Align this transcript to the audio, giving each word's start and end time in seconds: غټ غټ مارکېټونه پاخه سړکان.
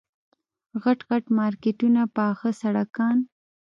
غټ 0.83 0.99
غټ 1.09 1.23
مارکېټونه 1.39 2.01
پاخه 2.15 2.49
سړکان. 2.61 3.17